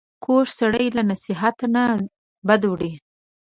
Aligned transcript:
کوږ 0.23 0.47
سړی 0.59 0.87
له 0.97 1.03
نصیحت 1.11 1.57
نه 1.73 1.83
بد 2.47 2.61
وړي 2.71 2.91